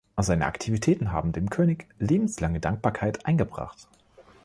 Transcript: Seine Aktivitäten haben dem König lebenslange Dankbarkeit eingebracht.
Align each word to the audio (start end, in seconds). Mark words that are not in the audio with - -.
Seine 0.17 0.47
Aktivitäten 0.47 1.11
haben 1.11 1.31
dem 1.31 1.51
König 1.51 1.85
lebenslange 1.99 2.59
Dankbarkeit 2.59 3.23
eingebracht. 3.27 3.87